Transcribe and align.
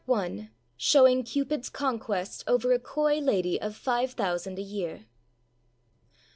SHOWING 0.77 1.23
CUPIDâS 1.25 1.69
CONQUEST 1.69 2.45
OVER 2.47 2.73
A 2.73 2.79
COY 2.79 3.19
LADY 3.19 3.61
OF 3.61 3.75
FIVE 3.75 4.13
THOUSAND 4.13 4.57
A 4.57 4.63
YEAR. 4.63 5.05